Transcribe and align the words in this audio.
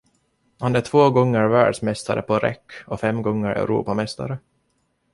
Han 0.59 0.75
är 0.75 0.81
två 0.81 1.09
gånger 1.09 1.47
världsmästare 1.47 2.21
på 2.21 2.39
Räck 2.39 2.71
och 2.87 2.99
fem 2.99 3.21
gånger 3.21 3.49
Europamästare. 3.55 4.37